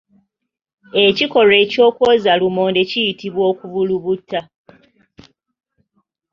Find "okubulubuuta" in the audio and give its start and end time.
3.51-4.41